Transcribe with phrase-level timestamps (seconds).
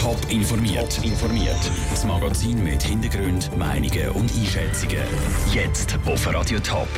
[0.00, 0.96] Top informiert.
[0.96, 1.70] Top informiert.
[1.90, 4.96] Das Magazin mit Hintergrund, Meinungen und Einschätzungen.
[5.52, 6.88] Jetzt auf Radio Top.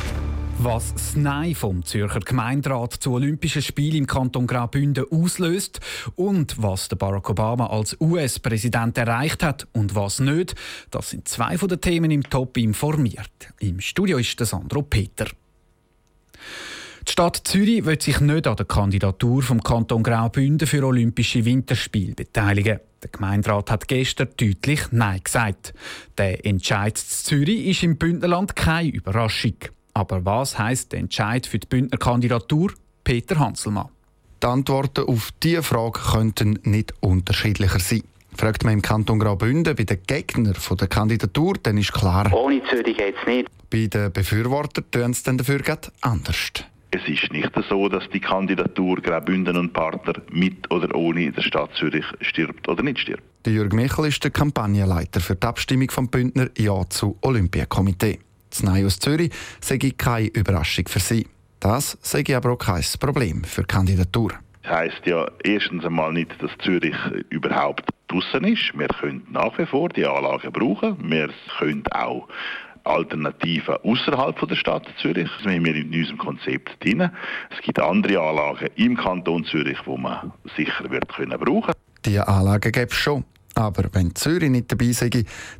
[0.59, 5.81] Was das Nein vom Zürcher Gemeinderat zu Olympischen Spielen im Kanton Graubünden auslöst
[6.15, 10.55] und was Barack Obama als US-Präsident erreicht hat und was nicht,
[10.89, 13.53] das sind zwei von den Themen im Top informiert.
[13.59, 15.27] Im Studio ist Sandro Peter.
[17.13, 22.15] Die Stadt Zürich wird sich nicht an der Kandidatur vom Kanton Graubünden für Olympische Winterspiele
[22.15, 22.79] beteiligen.
[23.03, 25.75] Der Gemeinderat hat gestern deutlich Nein gesagt.
[26.17, 29.53] Der Entscheid zu Zürich ist im Bündnerland keine Überraschung.
[29.93, 32.73] Aber was heißt der Entscheid für die Bündner Kandidatur?
[33.03, 33.89] Peter Hanselmann.
[34.41, 38.01] Die Antworten auf diese Frage könnten nicht unterschiedlicher sein.
[38.35, 42.33] Fragt man im Kanton Graubünden bei den Gegnern der Kandidatur, dann ist klar.
[42.33, 43.49] Ohne Zürich geht es nicht.
[43.69, 45.61] Bei den Befürwortern tun es dann dafür
[46.01, 46.53] anders.
[46.95, 51.71] Es ist nicht so, dass die Kandidatur Graubünden und Partner mit oder ohne der Stadt
[51.73, 53.23] Zürich stirbt oder nicht stirbt.
[53.45, 58.19] Der Jürg Michel ist der Kampagnenleiter für die Abstimmung vom Bündner Ja zu Olympiakomitee.
[58.51, 61.25] Das Nein aus Zürich sei keine Überraschung für sie.
[61.59, 64.33] Das sei aber auch kein Problem für die Kandidatur.
[64.61, 66.95] Das heisst ja erstens einmal nicht, dass Zürich
[67.31, 68.71] überhaupt draußen ist.
[68.77, 70.97] Wir können nach wie vor die Anlagen brauchen.
[71.09, 72.27] Wir können auch
[72.83, 75.29] Alternativen außerhalb der Stadt Zürich.
[75.37, 77.09] Das haben wir in unserem Konzept drin.
[77.49, 81.73] Es gibt andere Anlagen im Kanton Zürich, die man sicher wird können brauchen.
[82.05, 83.23] Diese Anlagen gibt es schon.
[83.55, 85.09] Aber wenn Zürich nicht dabei sei,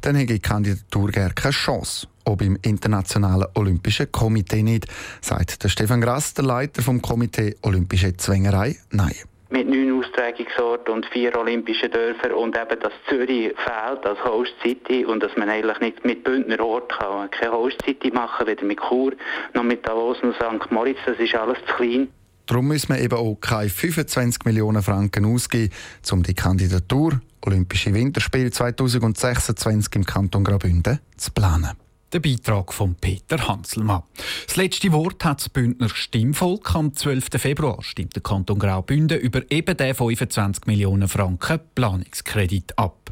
[0.02, 2.08] dann hätte die Kandidatur gar keine Chance.
[2.26, 4.88] Ob im Internationalen Olympischen Komitee nicht,
[5.22, 9.14] sagt der Stefan Grass, der Leiter vom Komitee Olympische Zwängerei, nein
[9.54, 15.06] mit neun Austragungsorten und vier olympischen Dörfern und eben, dass Zürich fehlt als Host City
[15.06, 18.80] und dass man eigentlich nicht mit Bündner Ort kann, keine Host City machen, weder mit
[18.80, 19.14] Chur
[19.54, 20.72] noch mit Davos und St.
[20.72, 22.08] Moritz, das ist alles zu klein.
[22.48, 25.72] Darum müssen wir eben auch keine 25 Millionen Franken ausgeben,
[26.12, 31.83] um die Kandidatur Olympische Winterspiele 2026 im Kanton Graubünden zu planen.
[32.14, 34.04] Der Beitrag von Peter Hanselmann.
[34.46, 36.76] Das letzte Wort hat das Bündner Stimmvolk.
[36.76, 37.26] Am 12.
[37.38, 43.12] Februar stimmt der Kanton Graubünden über eben den 25 Millionen Franken Planungskredit ab.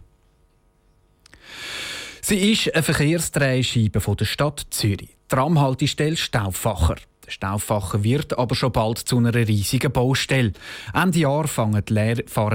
[2.22, 5.18] Sie ist eine Verkehrsdrehscheibe der Stadt Zürich.
[5.30, 6.98] Tramhaltestelle Stauffacher.
[7.26, 10.54] Der Stauffacher wird aber schon bald zu einer riesigen Baustelle.
[10.94, 11.82] Ende Jahr fahren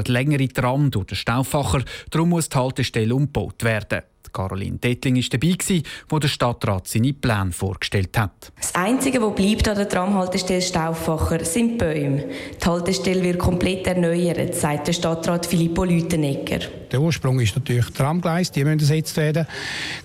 [0.06, 4.02] längere Tram durch den Stauffacher, darum muss die Haltestelle umgebaut werden.
[4.36, 8.52] Caroline Dettling war dabei, wo der Stadtrat seine Pläne vorgestellt hat.
[8.60, 12.26] Das Einzige, was bleibt an der Tramhaltestelle Stauffacher, sind Bäume.
[12.62, 16.60] Die Haltestelle wird komplett erneuert, sagt der Stadtrat Filippo Lütenegger.
[16.92, 19.46] Der Ursprung ist natürlich Tramgleis, die müssen ersetzt werden.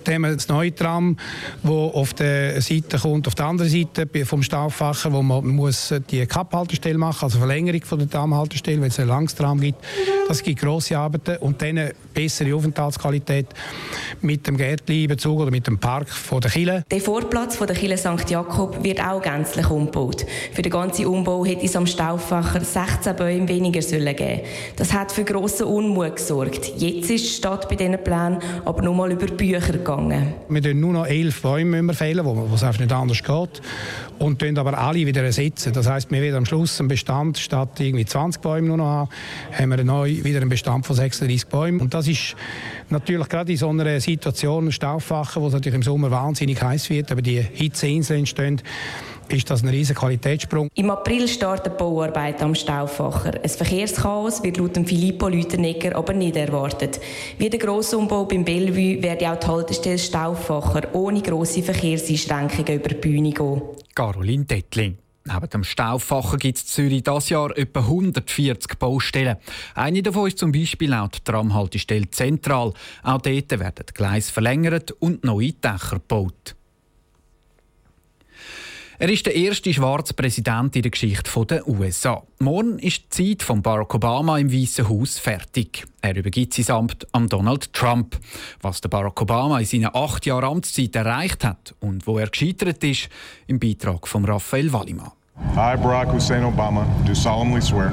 [0.04, 1.16] Dann haben wir das neue Tram,
[1.62, 6.26] das auf der Seite kommt, auf der anderen Seite vom Stauffacher, wo man muss die
[6.26, 9.78] Kapphaltestelle machen, also Verlängerung von der Tramhaltestelle, weil es ein langes Tram gibt.
[10.28, 13.46] Das gibt grosse Arbeiten und dann eine bessere Aufenthaltsqualität
[14.20, 16.84] mit dem Gärtli-Bezug oder mit dem Park von der Kille.
[16.90, 18.28] Der Vorplatz von der Kille St.
[18.28, 20.26] Jakob wird auch gänzlich umgebaut.
[20.52, 24.40] Für den ganzen Umbau hätte es am Stauffacher 16 Bäume weniger sollen geben.
[24.76, 26.71] Das hat für grossen Unmut gesorgt.
[26.76, 30.34] Jetzt ist die Stadt bei diesen Plänen aber nur mal über Bücher gegangen.
[30.48, 33.62] Wir müssen nur noch elf Bäume fehlen, wo es einfach nicht anders geht.
[34.18, 35.72] Und dann aber alle wieder ersetzen.
[35.72, 39.08] Das heisst, wir werden am Schluss einen Bestand statt irgendwie 20 Bäume nur noch haben,
[39.52, 41.80] haben wir neu wieder einen Bestand von 36 Bäumen.
[41.80, 42.36] Und das ist
[42.90, 47.10] natürlich gerade in so einer Situation, Stauffachen, wo es natürlich im Sommer wahnsinnig heiß wird,
[47.10, 48.62] aber die Hitzeinseln entstehen,
[49.28, 50.68] ist das ein riesiger Qualitätssprung.
[50.74, 53.42] Im April startet die Bauarbeit am Stauffacher.
[53.42, 57.00] Ein Verkehrschaos wird laut Filippo Lüternegger aber nicht erwartet.
[57.38, 62.94] Wie der Grossumbau beim Bellevue werde auch die Haltestelle Stauffacher ohne grosse Verkehrseinschränkungen über die
[62.94, 63.62] Bühne gehen.
[63.94, 64.98] Caroline Dettling.
[65.24, 69.36] Neben dem Stauffacher gibt es in Zürich dieses Jahr etwa 140 Baustellen.
[69.74, 72.72] Eine davon ist zum Beispiel auch die Tramhaltestelle Zentral.
[73.04, 76.56] Auch dort werden die Gleise verlängert und neue Dächer gebaut.
[79.02, 82.22] Er ist der erste schwarze Präsident in der Geschichte der USA.
[82.38, 85.84] Morgen ist die Zeit von Barack Obama im Weißen Haus fertig.
[86.00, 88.16] Er übergibt sein Amt an Donald Trump.
[88.60, 92.84] Was der Barack Obama in seinen acht Jahren Amtszeit erreicht hat und wo er gescheitert
[92.84, 93.08] ist,
[93.48, 95.10] im Beitrag von Raphael Wallimann.
[95.56, 97.92] I, Barack Hussein Obama, do solemnly swear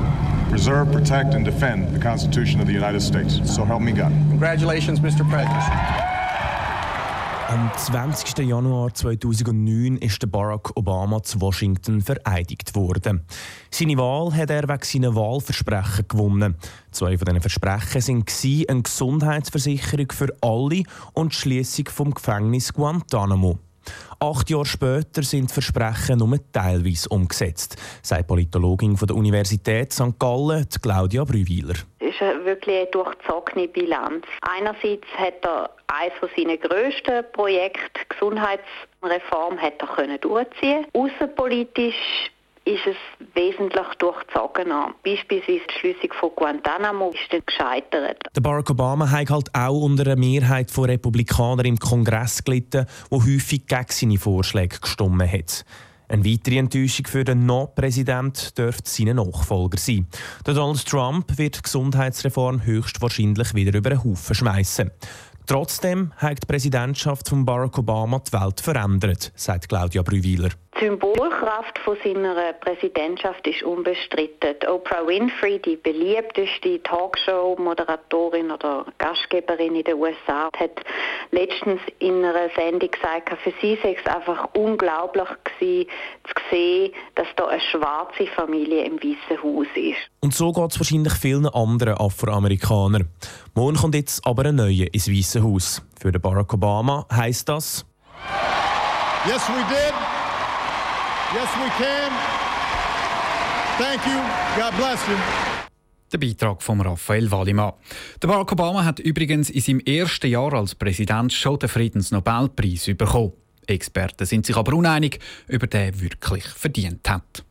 [0.51, 3.41] preserve, protect and defend the Constitution of the United States.
[3.51, 4.11] So help me God.
[4.29, 5.27] Congratulations, Mr.
[5.27, 6.18] President.
[7.49, 8.45] Am 20.
[8.47, 13.25] Januar 2009 ist Barack Obama zu Washington vereidigt worden.
[13.71, 16.57] Seine Wahl hat er wegen seiner Wahlversprechen gewonnen.
[16.91, 23.57] Zwei von diesen Versprechen waren eine Gesundheitsversicherung für alle und die Schließung vom Gefängnis Guantanamo.
[24.19, 30.19] Acht Jahre später sind Versprechen nur teilweise umgesetzt, sagt Politologin von der Universität St.
[30.19, 31.75] Gallen, Claudia Brüwiler.
[31.99, 34.25] Es ist wirklich eine durchzogene Bilanz.
[34.41, 40.19] Einerseits hat er eines seiner grössten Projekte, Gesundheitsreform, hat er können.
[40.93, 42.31] Außenpolitisch
[42.65, 42.95] ist es
[43.33, 44.93] wesentlich durchzogener.
[45.03, 48.23] Beispielsweise die Schließung von Guantanamo ist dann gescheitert.
[48.35, 53.23] Der Barack Obama hat halt auch unter einer Mehrheit von Republikanern im Kongress gelitten, wo
[53.23, 55.65] häufig gegen seine Vorschläge gestimmt hat.
[56.09, 60.07] Eine weitere Enttäuschung für den No-Präsident dürfte seine Nachfolger sein.
[60.43, 64.89] Donald Trump wird die Gesundheitsreform höchstwahrscheinlich wieder über den Haufen schmeißen.
[65.45, 70.49] Trotzdem hat die Präsidentschaft von Barack Obama die Welt verändert, sagt Claudia Brüwiler.
[70.75, 74.55] Die Symbolkraft von seiner Präsidentschaft ist unbestritten.
[74.69, 80.71] Oprah Winfrey, die beliebteste Talkshow-Moderatorin oder Gastgeberin in den USA, hat
[81.31, 85.89] letztens in einer Sendung gesagt, für sie sei es einfach unglaublich gewesen,
[86.23, 89.97] zu sehen, dass da eine schwarze Familie im Weißen Haus ist.
[90.21, 93.09] Und so geht es wahrscheinlich vielen anderen Afroamerikanern.
[93.53, 95.81] Morgen kommt jetzt aber ein neuer ins Weiße Haus.
[95.99, 97.85] Für Barack Obama heißt das.
[99.25, 100.18] Yes, we did.
[101.31, 102.11] Yes, we can.
[103.77, 104.19] Thank you.
[104.57, 105.15] God bless you.
[106.11, 107.73] Der Beitrag von Raphael Wallimann.
[108.19, 113.33] Der Barack Obama hat übrigens in seinem ersten Jahr als Präsident schon den Friedensnobelpreis bekommen.
[113.67, 115.19] Experten sind sich aber uneinig,
[115.53, 117.43] ob er den wirklich verdient hat.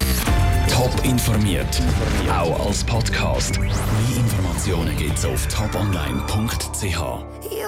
[0.68, 1.80] Top informiert,
[2.28, 3.60] auch als Podcast.
[3.60, 3.70] Mehr
[4.16, 6.98] Informationen gibt's auf toponline.ch.